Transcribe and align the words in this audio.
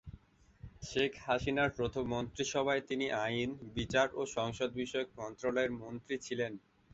শেখ 0.81 1.11
হাসিনার 1.25 1.69
প্রথম 1.77 2.03
মন্ত্রিসভায় 2.13 2.83
তিনি 2.89 3.05
আইন, 3.25 3.49
বিচার 3.75 4.07
ও 4.13 4.21
সংসদ 4.37 4.69
বিষয়ক 4.81 5.09
মন্ত্রণালয়ের 5.19 5.73
মন্ত্রী 5.81 6.15
ছিলেন। 6.19 6.53